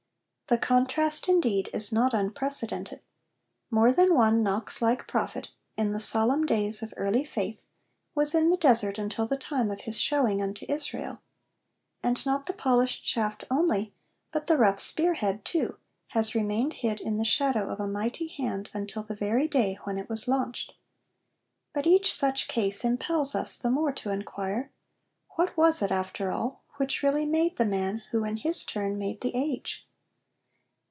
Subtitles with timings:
[0.51, 2.99] The contrast, indeed, is not unprecedented.
[3.69, 7.63] More than one Knox like prophet, in the solemn days of early faith,
[8.15, 11.21] 'was in the desert until the time of his shewing unto Israel';
[12.03, 13.93] and not the polished shaft only,
[14.33, 15.77] but the rough spear head too,
[16.07, 19.97] has remained hid in the shadow of a mighty hand until the very day when
[19.97, 20.73] it was launched.
[21.73, 24.69] But each such case impels us the more to inquire,
[25.37, 29.21] What was it after all which really made the man who in his turn made
[29.21, 29.87] the age?